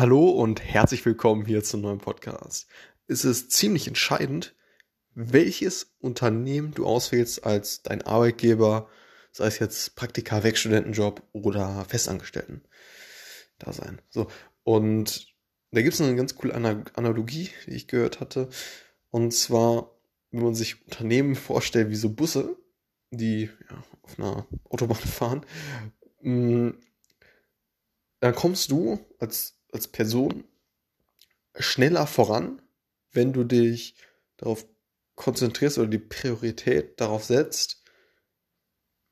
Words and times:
Hallo 0.00 0.30
und 0.30 0.64
herzlich 0.64 1.04
willkommen 1.04 1.44
hier 1.44 1.62
zum 1.62 1.82
neuen 1.82 1.98
Podcast. 1.98 2.68
Es 3.06 3.26
ist 3.26 3.50
ziemlich 3.50 3.86
entscheidend, 3.86 4.54
welches 5.14 5.94
Unternehmen 5.98 6.72
du 6.72 6.86
auswählst 6.86 7.44
als 7.44 7.82
dein 7.82 8.00
Arbeitgeber, 8.00 8.88
sei 9.30 9.44
es 9.44 9.58
jetzt 9.58 9.96
Praktika, 9.96 10.42
Werkstudentenjob 10.42 11.22
oder 11.32 11.84
Festangestellten 11.84 12.62
da 13.58 13.74
sein. 13.74 14.00
So. 14.08 14.28
Und 14.62 15.34
da 15.70 15.82
gibt 15.82 15.92
es 15.92 16.00
eine 16.00 16.16
ganz 16.16 16.34
coole 16.34 16.54
Analogie, 16.54 17.50
die 17.66 17.72
ich 17.72 17.86
gehört 17.86 18.20
hatte. 18.20 18.48
Und 19.10 19.34
zwar, 19.34 20.00
wenn 20.30 20.44
man 20.44 20.54
sich 20.54 20.82
Unternehmen 20.82 21.34
vorstellt 21.34 21.90
wie 21.90 21.96
so 21.96 22.08
Busse, 22.08 22.56
die 23.10 23.50
ja, 23.68 23.84
auf 24.00 24.18
einer 24.18 24.46
Autobahn 24.64 24.96
fahren, 24.96 25.46
mm, 26.22 26.70
dann 28.20 28.34
kommst 28.34 28.70
du 28.70 28.98
als, 29.18 29.59
als 29.72 29.88
Person 29.88 30.44
schneller 31.58 32.06
voran, 32.06 32.62
wenn 33.12 33.32
du 33.32 33.44
dich 33.44 33.94
darauf 34.36 34.66
konzentrierst 35.14 35.78
oder 35.78 35.88
die 35.88 35.98
Priorität 35.98 37.00
darauf 37.00 37.24
setzt, 37.24 37.82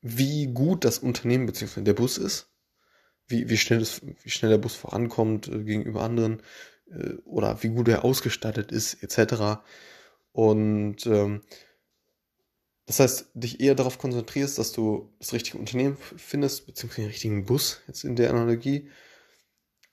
wie 0.01 0.47
gut 0.47 0.85
das 0.85 0.99
Unternehmen 0.99 1.45
bzw. 1.45 1.81
der 1.81 1.93
Bus 1.93 2.17
ist, 2.17 2.49
wie, 3.27 3.49
wie, 3.49 3.57
schnell 3.57 3.79
das, 3.79 4.01
wie 4.23 4.29
schnell 4.29 4.51
der 4.51 4.57
Bus 4.57 4.75
vorankommt 4.75 5.47
äh, 5.47 5.63
gegenüber 5.63 6.01
anderen 6.01 6.41
äh, 6.89 7.13
oder 7.25 7.61
wie 7.63 7.69
gut 7.69 7.87
er 7.87 8.03
ausgestattet 8.03 8.71
ist, 8.71 9.03
etc. 9.03 9.61
Und 10.31 11.05
ähm, 11.05 11.43
das 12.85 12.99
heißt, 12.99 13.27
dich 13.35 13.59
eher 13.59 13.75
darauf 13.75 13.99
konzentrierst, 13.99 14.57
dass 14.57 14.71
du 14.71 15.13
das 15.19 15.33
richtige 15.33 15.59
Unternehmen 15.59 15.97
findest, 16.17 16.65
beziehungsweise 16.65 17.01
den 17.01 17.11
richtigen 17.11 17.45
Bus, 17.45 17.81
jetzt 17.87 18.03
in 18.03 18.15
der 18.15 18.31
Analogie, 18.31 18.89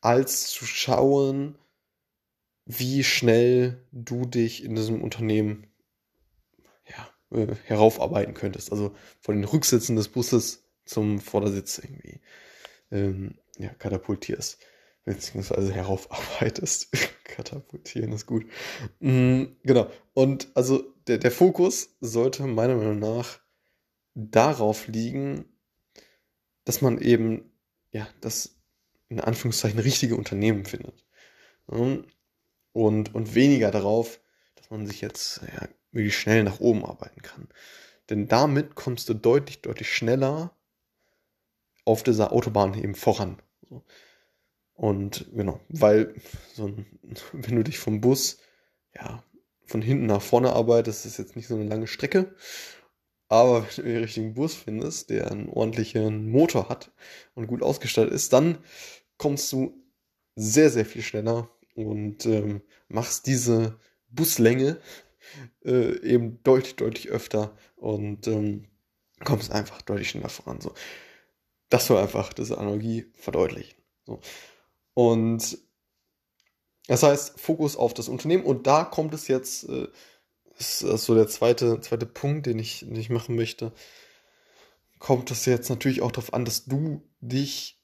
als 0.06 0.46
zu 0.46 0.64
schauen, 0.64 1.58
wie 2.64 3.02
schnell 3.02 3.84
du 3.90 4.24
dich 4.24 4.62
in 4.62 4.76
diesem 4.76 5.02
Unternehmen 5.02 5.66
ja, 6.88 7.36
äh, 7.36 7.56
heraufarbeiten 7.64 8.32
könntest. 8.32 8.70
Also 8.70 8.94
von 9.20 9.34
den 9.34 9.44
Rücksitzen 9.44 9.96
des 9.96 10.08
Busses 10.08 10.64
zum 10.84 11.18
Vordersitz 11.18 11.78
irgendwie 11.78 12.20
ähm, 12.92 13.34
ja, 13.58 13.70
katapultierst. 13.70 14.58
Beziehungsweise 15.04 15.72
heraufarbeitest. 15.72 16.88
Katapultieren 17.24 18.12
ist 18.12 18.26
gut. 18.26 18.46
Mhm, 19.00 19.56
genau. 19.64 19.90
Und 20.14 20.48
also 20.54 20.84
der, 21.08 21.18
der 21.18 21.32
Fokus 21.32 21.96
sollte 22.00 22.46
meiner 22.46 22.76
Meinung 22.76 23.00
nach 23.00 23.40
darauf 24.14 24.86
liegen, 24.86 25.46
dass 26.64 26.80
man 26.80 26.98
eben, 26.98 27.50
ja, 27.90 28.08
das 28.20 28.55
in 29.08 29.20
Anführungszeichen 29.20 29.78
richtige 29.78 30.16
Unternehmen 30.16 30.64
findet. 30.64 31.04
Und, 31.66 33.14
und 33.14 33.34
weniger 33.34 33.70
darauf, 33.70 34.20
dass 34.54 34.70
man 34.70 34.86
sich 34.86 35.00
jetzt 35.00 35.40
ja, 35.42 35.68
wirklich 35.92 36.16
schnell 36.16 36.44
nach 36.44 36.60
oben 36.60 36.84
arbeiten 36.84 37.22
kann. 37.22 37.48
Denn 38.10 38.28
damit 38.28 38.74
kommst 38.74 39.08
du 39.08 39.14
deutlich, 39.14 39.62
deutlich 39.62 39.92
schneller 39.92 40.56
auf 41.84 42.02
dieser 42.02 42.32
Autobahn 42.32 42.74
eben 42.74 42.94
voran. 42.94 43.40
Und 44.74 45.26
genau, 45.32 45.60
weil 45.68 46.14
so 46.54 46.66
ein, 46.66 46.86
wenn 47.32 47.56
du 47.56 47.64
dich 47.64 47.78
vom 47.78 48.00
Bus 48.00 48.38
ja 48.94 49.22
von 49.66 49.82
hinten 49.82 50.06
nach 50.06 50.22
vorne 50.22 50.52
arbeitest, 50.52 51.06
ist 51.06 51.18
jetzt 51.18 51.34
nicht 51.34 51.48
so 51.48 51.54
eine 51.54 51.64
lange 51.64 51.88
Strecke. 51.88 52.34
Aber 53.28 53.62
wenn 53.62 53.84
du 53.84 53.90
den 53.90 54.02
richtigen 54.02 54.34
Bus 54.34 54.54
findest, 54.54 55.10
der 55.10 55.30
einen 55.30 55.48
ordentlichen 55.48 56.30
Motor 56.30 56.68
hat 56.68 56.92
und 57.34 57.46
gut 57.46 57.62
ausgestattet 57.62 58.12
ist, 58.12 58.32
dann 58.32 58.58
kommst 59.18 59.50
du 59.52 59.82
sehr, 60.36 60.70
sehr 60.70 60.86
viel 60.86 61.02
schneller 61.02 61.50
und 61.74 62.24
ähm, 62.26 62.62
machst 62.88 63.26
diese 63.26 63.78
Buslänge 64.08 64.80
äh, 65.64 65.98
eben 66.00 66.42
deutlich, 66.44 66.76
deutlich 66.76 67.08
öfter 67.08 67.56
und 67.76 68.26
ähm, 68.28 68.66
kommst 69.24 69.50
einfach 69.50 69.82
deutlich 69.82 70.10
schneller 70.10 70.28
voran. 70.28 70.60
So. 70.60 70.72
Das 71.68 71.86
soll 71.86 71.98
einfach 71.98 72.32
diese 72.32 72.58
Analogie 72.58 73.06
verdeutlichen. 73.14 73.76
So. 74.04 74.20
Und 74.94 75.58
das 76.86 77.02
heißt, 77.02 77.40
Fokus 77.40 77.76
auf 77.76 77.94
das 77.94 78.08
Unternehmen 78.08 78.44
und 78.44 78.66
da 78.66 78.84
kommt 78.84 79.12
es 79.12 79.26
jetzt, 79.28 79.68
äh, 79.68 79.88
ist 80.58 80.80
so 80.80 81.14
der 81.14 81.28
zweite, 81.28 81.80
zweite 81.80 82.06
Punkt, 82.06 82.46
den 82.46 82.58
ich, 82.58 82.80
den 82.80 82.96
ich 82.96 83.10
machen 83.10 83.36
möchte, 83.36 83.72
kommt 84.98 85.30
es 85.30 85.44
jetzt 85.44 85.68
natürlich 85.68 86.02
auch 86.02 86.12
darauf 86.12 86.32
an, 86.32 86.44
dass 86.44 86.64
du 86.64 87.02
dich 87.20 87.80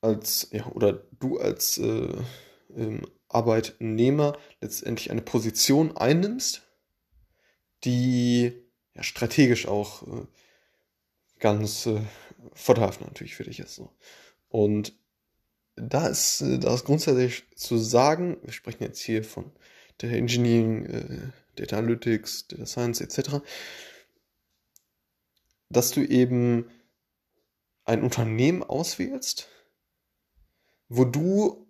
als, 0.00 0.48
ja, 0.52 0.66
oder 0.66 1.04
du 1.18 1.38
als 1.38 1.78
äh, 1.78 2.12
ähm, 2.76 3.02
Arbeitnehmer 3.28 4.38
letztendlich 4.60 5.10
eine 5.10 5.22
Position 5.22 5.96
einnimmst, 5.96 6.62
die 7.84 8.52
ja, 8.94 9.02
strategisch 9.02 9.66
auch 9.66 10.02
äh, 10.06 10.26
ganz 11.38 11.86
äh, 11.86 12.00
vorteilhaft 12.54 13.00
natürlich 13.00 13.34
für 13.34 13.44
dich 13.44 13.60
ist. 13.60 13.74
So. 13.74 13.90
Und 14.48 14.94
da 15.76 16.06
ist, 16.06 16.40
äh, 16.40 16.58
da 16.58 16.74
ist 16.74 16.84
grundsätzlich 16.84 17.44
zu 17.54 17.76
sagen, 17.76 18.38
wir 18.42 18.52
sprechen 18.52 18.84
jetzt 18.84 19.00
hier 19.00 19.24
von 19.24 19.50
Data 19.98 20.14
Engineering, 20.14 20.86
äh, 20.86 21.32
Data 21.58 21.78
Analytics, 21.78 22.48
Data 22.48 22.66
Science 22.66 23.00
etc., 23.00 23.42
dass 25.70 25.90
du 25.90 26.02
eben 26.02 26.70
ein 27.84 28.02
Unternehmen 28.02 28.62
auswählst, 28.62 29.48
wo 30.88 31.04
du 31.04 31.66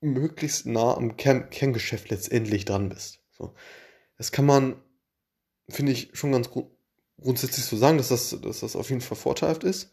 möglichst 0.00 0.66
nah 0.66 0.96
am 0.96 1.16
Kern 1.16 1.50
Kerngeschäft 1.50 2.10
letztendlich 2.10 2.64
dran 2.64 2.88
bist. 2.88 3.20
So. 3.30 3.54
Das 4.16 4.32
kann 4.32 4.46
man, 4.46 4.82
finde 5.68 5.92
ich, 5.92 6.10
schon 6.14 6.32
ganz 6.32 6.50
gru 6.50 6.70
grundsätzlich 7.20 7.66
so 7.66 7.76
sagen, 7.76 7.98
dass 7.98 8.08
das, 8.08 8.34
dass 8.40 8.60
das 8.60 8.76
auf 8.76 8.88
jeden 8.88 9.02
Fall 9.02 9.16
vorteilhaft 9.16 9.62
ist. 9.62 9.92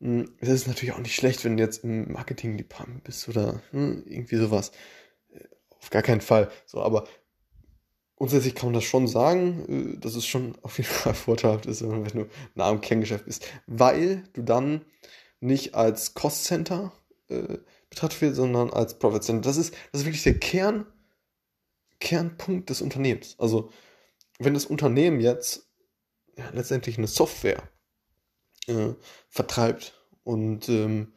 Hm, 0.00 0.36
es 0.38 0.48
ist 0.48 0.68
natürlich 0.68 0.94
auch 0.94 1.00
nicht 1.00 1.16
schlecht, 1.16 1.44
wenn 1.44 1.56
du 1.56 1.62
jetzt 1.64 1.82
im 1.82 2.12
Marketing-Department 2.12 3.02
bist 3.02 3.28
oder 3.28 3.60
hm, 3.72 4.04
irgendwie 4.06 4.36
sowas. 4.36 4.70
Auf 5.80 5.90
gar 5.90 6.02
keinen 6.02 6.20
Fall. 6.20 6.52
So, 6.66 6.80
aber 6.80 7.08
grundsätzlich 8.16 8.54
kann 8.54 8.68
man 8.68 8.74
das 8.74 8.84
schon 8.84 9.08
sagen, 9.08 9.94
äh, 9.94 9.98
dass 9.98 10.14
es 10.14 10.26
schon 10.26 10.56
auf 10.62 10.78
jeden 10.78 10.90
Fall 10.90 11.14
vorteilhaft 11.14 11.66
ist, 11.66 11.82
wenn 11.82 12.04
du 12.04 12.28
nah 12.54 12.68
am 12.68 12.80
Kerngeschäft 12.80 13.24
bist. 13.26 13.46
Weil 13.66 14.24
du 14.32 14.42
dann 14.42 14.84
nicht 15.40 15.74
als 15.74 16.14
Cost-Center 16.14 16.92
äh, 17.28 17.58
betrachtet 17.90 18.22
wird, 18.22 18.36
sondern 18.36 18.70
als 18.70 18.98
Profit 18.98 19.24
Center. 19.24 19.48
Das 19.48 19.56
ist, 19.56 19.74
das 19.90 20.02
ist 20.02 20.06
wirklich 20.06 20.22
der 20.22 20.38
Kern, 20.38 20.86
Kernpunkt 22.00 22.70
des 22.70 22.80
Unternehmens. 22.80 23.36
Also, 23.38 23.70
wenn 24.38 24.54
das 24.54 24.66
Unternehmen 24.66 25.20
jetzt 25.20 25.68
ja, 26.36 26.48
letztendlich 26.50 26.98
eine 26.98 27.06
Software 27.06 27.68
äh, 28.66 28.94
vertreibt 29.28 29.94
und 30.24 30.68
ähm, 30.68 31.12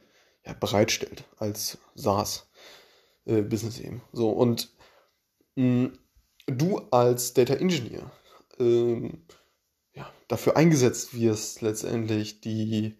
ja, 0.45 0.53
bereitstellt 0.53 1.23
als 1.37 1.77
SaaS-Business 1.95 3.79
äh, 3.79 3.87
eben. 3.87 4.01
So, 4.11 4.29
und 4.29 4.73
mh, 5.55 5.91
du 6.47 6.79
als 6.91 7.33
Data 7.33 7.55
Engineer 7.55 8.11
ähm, 8.59 9.23
ja, 9.93 10.11
dafür 10.27 10.57
eingesetzt 10.57 11.13
wirst, 11.13 11.61
letztendlich 11.61 12.41
die 12.41 12.97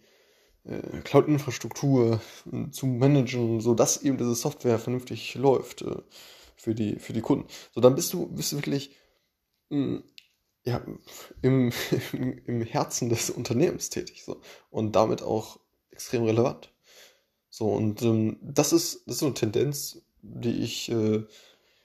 äh, 0.64 1.00
Cloud-Infrastruktur 1.04 2.20
äh, 2.52 2.70
zu 2.70 2.86
managen, 2.86 3.60
sodass 3.60 4.02
eben 4.02 4.18
diese 4.18 4.34
Software 4.34 4.78
vernünftig 4.78 5.34
läuft 5.34 5.82
äh, 5.82 5.96
für, 6.56 6.74
die, 6.74 6.98
für 6.98 7.12
die 7.12 7.20
Kunden. 7.20 7.46
So, 7.74 7.80
dann 7.80 7.94
bist 7.94 8.12
du, 8.12 8.26
bist 8.26 8.52
du 8.52 8.56
wirklich 8.56 8.96
mh, 9.70 9.78
mm, 9.78 10.04
ja, 10.64 10.84
im, 11.42 11.72
im 12.46 12.62
Herzen 12.62 13.08
des 13.08 13.30
Unternehmens 13.30 13.88
tätig 13.88 14.24
so, 14.24 14.40
und 14.70 14.96
damit 14.96 15.22
auch 15.22 15.60
extrem 15.90 16.24
relevant. 16.24 16.72
So, 17.48 17.68
und 17.68 18.02
ähm, 18.02 18.38
das, 18.42 18.72
ist, 18.72 19.04
das 19.06 19.16
ist 19.16 19.22
eine 19.22 19.34
Tendenz, 19.34 20.02
die 20.20 20.62
ich, 20.62 20.90
äh, 20.90 21.24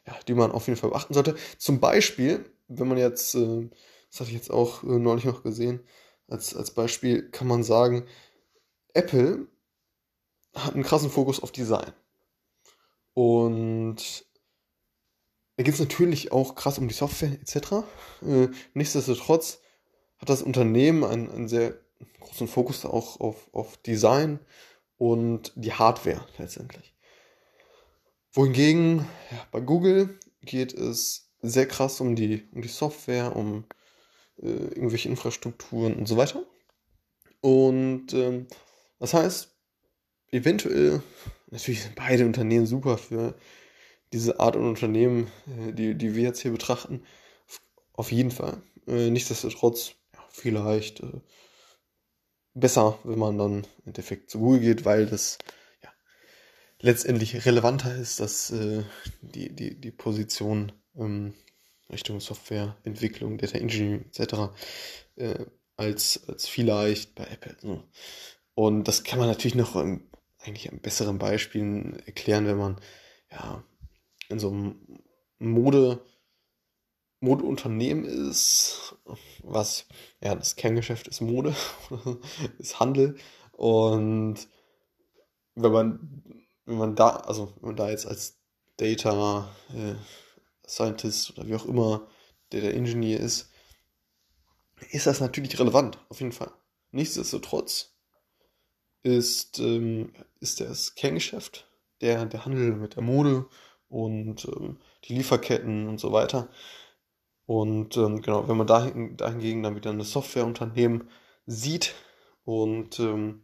ja, 0.08 0.16
die 0.28 0.34
man 0.34 0.52
auf 0.52 0.68
jeden 0.68 0.80
Fall 0.80 0.90
beachten 0.90 1.14
sollte. 1.14 1.36
Zum 1.58 1.80
Beispiel, 1.80 2.46
wenn 2.68 2.88
man 2.88 2.98
jetzt, 2.98 3.36
äh, 3.36 3.70
das 4.10 4.20
hatte 4.20 4.30
ich 4.30 4.36
jetzt 4.36 4.52
auch 4.52 4.84
äh, 4.84 5.00
neulich 5.00 5.26
noch 5.26 5.44
gesehen, 5.44 5.82
als, 6.28 6.56
als 6.56 6.72
Beispiel 6.72 7.30
kann 7.30 7.48
man 7.48 7.64
sagen, 7.64 8.06
Apple 8.94 9.48
hat 10.56 10.74
einen 10.74 10.84
krassen 10.84 11.10
Fokus 11.10 11.42
auf 11.42 11.52
Design. 11.52 11.94
Und 13.14 14.26
da 15.58 15.64
geht 15.64 15.74
es 15.74 15.80
natürlich 15.80 16.32
auch 16.32 16.56
krass 16.56 16.78
um 16.80 16.88
die 16.88 16.94
Software 16.94 17.34
etc. 17.34 17.86
Äh, 18.26 18.48
nichtsdestotrotz 18.74 19.60
hat 20.18 20.30
das 20.30 20.42
Unternehmen 20.42 21.04
einen, 21.04 21.30
einen 21.30 21.48
sehr 21.48 21.76
großen 22.20 22.48
Fokus 22.48 22.86
auch 22.86 23.20
auf, 23.20 23.50
auf 23.54 23.78
Design 23.78 24.40
und 24.98 25.52
die 25.56 25.74
Hardware 25.74 26.26
letztendlich. 26.38 26.91
Wohingegen 28.34 29.00
ja, 29.32 29.48
bei 29.52 29.60
Google 29.60 30.18
geht 30.42 30.74
es 30.74 31.32
sehr 31.42 31.68
krass 31.68 32.00
um 32.02 32.16
die, 32.16 32.48
um 32.54 32.62
die 32.62 32.68
Software, 32.68 33.36
um 33.36 33.66
äh, 34.42 34.48
irgendwelche 34.48 35.10
Infrastrukturen 35.10 35.96
und 35.96 36.08
so 36.08 36.18
weiter. 36.18 36.44
Und 37.42 38.14
ähm, 38.14 38.48
das 39.00 39.14
heißt, 39.14 39.50
eventuell, 40.32 41.02
natürlich 41.50 41.84
sind 41.84 41.96
beide 41.96 42.26
Unternehmen 42.26 42.66
super 42.66 42.98
für 42.98 43.36
diese 44.14 44.40
Art 44.40 44.56
von 44.56 44.70
Unternehmen, 44.70 45.28
äh, 45.48 45.74
die, 45.74 45.96
die 45.96 46.16
wir 46.16 46.24
jetzt 46.24 46.42
hier 46.42 46.52
betrachten. 46.52 47.04
Auf 47.94 48.12
jeden 48.12 48.32
Fall. 48.32 48.62
Äh, 48.88 49.10
nichtsdestotrotz, 49.10 49.94
ja, 50.14 50.24
vielleicht 50.30 51.02
äh, 51.02 51.22
besser, 52.54 53.00
wenn 53.04 53.20
man 53.20 53.38
dann 53.38 53.64
im 53.64 53.88
Endeffekt 53.88 54.30
zu 54.30 54.40
Google 54.40 54.60
geht, 54.60 54.86
weil 54.86 55.06
das 55.06 55.38
letztendlich 56.82 57.46
relevanter 57.46 57.96
ist, 57.96 58.20
dass 58.20 58.52
äh, 58.52 58.84
die, 59.22 59.56
die, 59.56 59.80
die 59.80 59.92
Position 59.92 60.72
ähm, 60.96 61.34
Richtung 61.92 62.20
Softwareentwicklung, 62.20 63.38
Data 63.38 63.58
Engineering 63.58 64.06
etc. 64.06 64.54
Äh, 65.16 65.46
als, 65.78 66.28
als 66.28 66.48
vielleicht 66.48 67.16
bei 67.16 67.26
Apple. 67.26 67.58
So. 67.62 67.84
Und 68.54 68.88
das 68.88 69.04
kann 69.04 69.20
man 69.20 69.28
natürlich 69.28 69.56
noch 69.56 69.76
im, 69.76 70.10
eigentlich 70.40 70.72
an 70.72 70.80
besseren 70.80 71.20
Beispielen 71.20 72.00
erklären, 72.06 72.46
wenn 72.48 72.58
man 72.58 72.82
ja 73.32 73.64
in 74.30 74.40
so 74.40 74.50
einem 74.50 75.00
Mode 75.40 76.04
Modeunternehmen 77.22 78.04
ist, 78.06 78.96
was, 79.44 79.86
ja, 80.22 80.34
das 80.34 80.56
Kerngeschäft 80.56 81.08
ist 81.08 81.22
Mode, 81.22 81.56
ist 82.58 82.80
Handel. 82.80 83.16
Und 83.52 84.48
wenn 85.54 85.72
man, 85.72 86.24
wenn 86.72 86.78
man 86.78 86.96
da, 86.96 87.10
also 87.10 87.54
wenn 87.60 87.70
man 87.70 87.76
da 87.76 87.90
jetzt 87.90 88.08
als 88.08 88.40
Data 88.78 89.50
äh, 89.70 89.96
Scientist 90.68 91.32
oder 91.32 91.48
wie 91.48 91.56
auch 91.56 91.66
immer 91.66 92.08
Data 92.50 92.68
Engineer 92.68 93.20
ist, 93.20 93.50
ist 94.90 95.06
das 95.06 95.20
natürlich 95.20 95.60
relevant, 95.60 96.00
auf 96.10 96.20
jeden 96.20 96.32
Fall. 96.32 96.52
Nichtsdestotrotz 96.92 97.94
ist, 99.04 99.60
ähm, 99.60 100.14
ist 100.40 100.60
das 100.60 100.96
Kerngeschäft, 100.96 101.68
der, 102.02 102.26
der 102.26 102.46
Handel 102.46 102.74
mit 102.76 102.96
der 102.96 103.04
Mode 103.04 103.46
und 103.88 104.46
ähm, 104.46 104.80
die 105.04 105.16
Lieferketten 105.16 105.88
und 105.88 106.00
so 106.00 106.12
weiter, 106.12 106.50
und 107.52 107.98
ähm, 107.98 108.22
genau, 108.22 108.48
wenn 108.48 108.56
man 108.56 108.66
dahin, 108.66 109.18
dahingegen 109.18 109.62
dann 109.62 109.76
wieder 109.76 109.90
eine 109.90 110.06
Softwareunternehmen 110.06 111.10
sieht 111.46 111.96
und 112.46 112.98
ähm, 113.02 113.44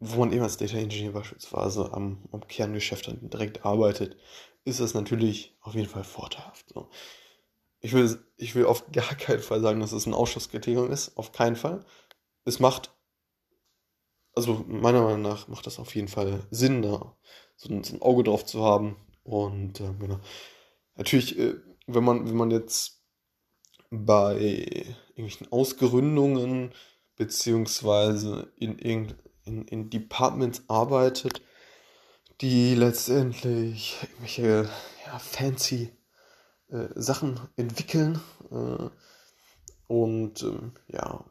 wo 0.00 0.20
man 0.20 0.32
eben 0.32 0.42
als 0.42 0.56
Data 0.56 0.76
Engineer 0.76 1.12
beispielsweise 1.12 1.92
am, 1.92 2.28
am 2.32 2.46
Kerngeschäft 2.46 3.06
dann 3.06 3.30
direkt 3.30 3.64
arbeitet, 3.64 4.16
ist 4.64 4.80
das 4.80 4.94
natürlich 4.94 5.56
auf 5.60 5.74
jeden 5.74 5.88
Fall 5.88 6.04
vorteilhaft. 6.04 6.66
So. 6.72 6.90
Ich, 7.80 7.92
will, 7.92 8.18
ich 8.36 8.54
will 8.54 8.66
auf 8.66 8.90
gar 8.92 9.14
keinen 9.14 9.42
Fall 9.42 9.60
sagen, 9.60 9.80
dass 9.80 9.92
es 9.92 10.06
ein 10.06 10.14
Ausschusskriterium 10.14 10.90
ist. 10.90 11.16
Auf 11.16 11.32
keinen 11.32 11.56
Fall. 11.56 11.84
Es 12.44 12.60
macht, 12.60 12.92
also 14.34 14.64
meiner 14.66 15.02
Meinung 15.02 15.22
nach 15.22 15.48
macht 15.48 15.66
das 15.66 15.78
auf 15.78 15.94
jeden 15.94 16.08
Fall 16.08 16.46
Sinn, 16.50 16.82
da 16.82 17.16
so 17.56 17.72
ein, 17.72 17.84
so 17.84 17.94
ein 17.94 18.02
Auge 18.02 18.24
drauf 18.24 18.44
zu 18.44 18.64
haben. 18.64 18.96
Und 19.22 19.80
äh, 19.80 19.92
genau. 19.98 20.20
Natürlich 20.96 21.38
äh, 21.38 21.54
wenn 21.94 22.04
man, 22.04 22.28
wenn 22.28 22.36
man 22.36 22.50
jetzt 22.50 23.02
bei 23.90 24.36
irgendwelchen 25.14 25.50
Ausgründungen 25.52 26.72
beziehungsweise 27.16 28.52
in, 28.56 29.14
in, 29.50 29.64
in 29.64 29.90
Departments 29.90 30.62
arbeitet, 30.68 31.42
die 32.40 32.74
letztendlich 32.74 33.98
irgendwelche 34.02 34.68
ja, 35.06 35.18
fancy 35.18 35.92
äh, 36.68 36.88
Sachen 36.94 37.40
entwickeln 37.56 38.20
äh, 38.50 38.88
und 39.88 40.42
ähm, 40.42 40.72
ja, 40.88 41.24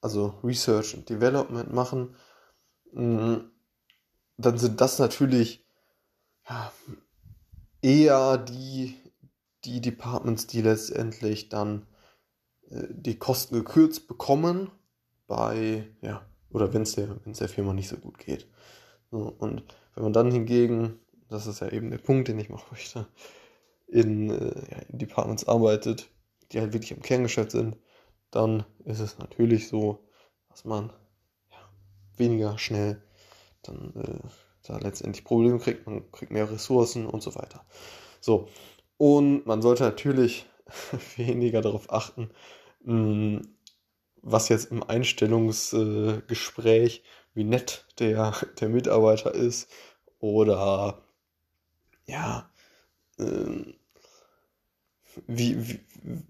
also 0.00 0.34
Research 0.44 0.94
und 0.94 1.08
Development 1.08 1.72
machen, 1.72 2.14
äh, 2.94 3.38
dann 4.36 4.58
sind 4.58 4.80
das 4.80 4.98
natürlich 4.98 5.64
ja, 6.48 6.72
eher 7.80 8.38
die 8.38 8.96
die 9.64 9.80
Departments, 9.80 10.46
die 10.46 10.60
letztendlich 10.60 11.48
dann 11.48 11.86
äh, 12.68 12.86
die 12.90 13.18
Kosten 13.18 13.54
gekürzt 13.54 14.08
bekommen 14.08 14.70
bei, 15.26 15.88
ja, 16.00 16.26
oder 16.52 16.72
wenn 16.72 16.82
es 16.82 16.94
der, 16.94 17.08
der 17.24 17.48
Firma 17.48 17.72
nicht 17.72 17.88
so 17.88 17.96
gut 17.96 18.18
geht. 18.18 18.46
So, 19.10 19.34
und 19.38 19.62
wenn 19.94 20.04
man 20.04 20.12
dann 20.12 20.30
hingegen, 20.30 20.98
das 21.28 21.46
ist 21.46 21.60
ja 21.60 21.68
eben 21.68 21.90
der 21.90 21.98
Punkt, 21.98 22.28
den 22.28 22.38
ich 22.38 22.48
machen 22.48 22.66
möchte, 22.70 23.06
in, 23.86 24.30
äh, 24.30 24.54
ja, 24.70 24.78
in 24.88 24.98
Departments 24.98 25.46
arbeitet, 25.46 26.10
die 26.50 26.60
halt 26.60 26.72
wirklich 26.72 26.92
im 26.92 27.02
Kerngeschäft 27.02 27.50
sind, 27.52 27.76
dann 28.30 28.64
ist 28.84 29.00
es 29.00 29.18
natürlich 29.18 29.68
so, 29.68 29.98
dass 30.48 30.64
man 30.64 30.92
ja, 31.50 31.58
weniger 32.16 32.58
schnell 32.58 33.02
dann 33.62 33.92
äh, 33.94 34.28
da 34.66 34.78
letztendlich 34.78 35.24
Probleme 35.24 35.58
kriegt, 35.58 35.86
man 35.86 36.10
kriegt 36.12 36.32
mehr 36.32 36.50
Ressourcen 36.50 37.06
und 37.06 37.22
so 37.22 37.34
weiter. 37.34 37.64
So, 38.20 38.48
und 38.96 39.46
man 39.46 39.62
sollte 39.62 39.84
natürlich 39.84 40.46
weniger 41.16 41.60
darauf 41.60 41.92
achten, 41.92 42.30
mm, 42.84 43.38
was 44.22 44.48
jetzt 44.48 44.70
im 44.70 44.82
Einstellungsgespräch, 44.82 47.02
wie 47.34 47.44
nett 47.44 47.86
der, 47.98 48.34
der 48.60 48.68
Mitarbeiter 48.68 49.34
ist 49.34 49.70
oder 50.18 51.02
ja, 52.06 52.50
ähm, 53.18 53.74
wie, 55.26 55.68
wie, 55.68 55.80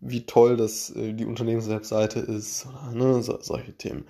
wie 0.01 0.27
toll 0.27 0.57
das 0.57 0.91
äh, 0.91 1.13
die 1.13 1.25
Unternehmenswebseite 1.25 2.21
ist, 2.21 2.67
oder, 2.67 2.93
ne, 2.93 3.23
so, 3.23 3.41
solche 3.41 3.77
Themen. 3.77 4.07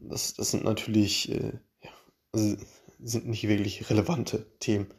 Das, 0.00 0.34
das 0.34 0.50
sind 0.50 0.64
natürlich 0.64 1.30
äh, 1.30 1.52
ja, 1.82 1.90
also 2.32 2.56
sind 3.00 3.26
nicht 3.26 3.46
wirklich 3.48 3.90
relevante 3.90 4.46
Themen. 4.58 4.92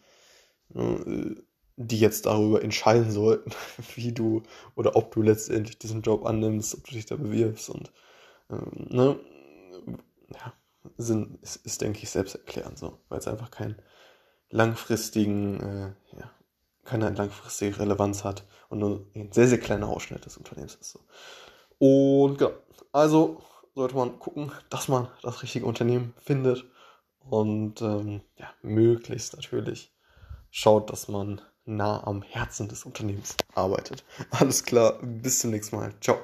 Ne, 0.70 1.44
die 1.78 2.00
jetzt 2.00 2.26
darüber 2.26 2.64
entscheiden 2.64 3.12
sollten, 3.12 3.52
wie 3.96 4.12
du 4.14 4.44
oder 4.76 4.96
ob 4.96 5.14
du 5.14 5.22
letztendlich 5.22 5.78
diesen 5.78 6.02
Job 6.02 6.26
annimmst, 6.26 6.76
ob 6.76 6.86
du 6.86 6.94
dich 6.94 7.06
da 7.06 7.16
bewirbst 7.16 7.70
und 7.70 7.92
ähm, 8.50 8.88
ne, 8.90 9.20
ja, 10.30 10.54
sind, 10.98 11.42
ist, 11.42 11.58
ist, 11.58 11.82
denke 11.82 12.00
ich, 12.04 12.10
selbst 12.10 12.36
erklären 12.36 12.78
so, 12.78 13.00
weil 13.10 13.20
es 13.20 13.28
einfach 13.28 13.52
keinen 13.52 13.76
langfristigen, 14.50 15.60
äh, 15.60 16.18
ja, 16.18 16.32
keine 16.84 17.10
langfristige 17.10 17.80
Relevanz 17.80 18.24
hat 18.24 18.46
und 18.70 18.80
nur 18.80 19.08
ein 19.16 19.32
sehr, 19.32 19.48
sehr 19.48 19.60
kleiner 19.60 19.90
Ausschnitt 19.90 20.26
des 20.26 20.38
Unternehmens 20.38 20.76
ist. 20.76 20.92
So. 20.92 21.00
Und 21.80 22.38
genau, 22.38 22.52
also 22.92 23.42
sollte 23.74 23.96
man 23.96 24.20
gucken, 24.20 24.52
dass 24.70 24.88
man 24.88 25.10
das 25.22 25.42
richtige 25.44 25.66
Unternehmen 25.66 26.14
findet 26.18 26.66
und 27.20 27.82
ähm, 27.82 28.22
ja, 28.38 28.50
möglichst 28.62 29.36
natürlich 29.36 29.94
schaut, 30.52 30.92
dass 30.92 31.08
man 31.08 31.42
nah 31.66 32.06
am 32.06 32.22
Herzen 32.22 32.68
des 32.68 32.86
Unternehmens 32.86 33.36
arbeitet. 33.54 34.04
Alles 34.32 34.64
klar, 34.64 35.00
bis 35.02 35.40
zum 35.40 35.52
nächsten 35.52 35.76
Mal. 35.76 35.94
Ciao. 36.02 36.18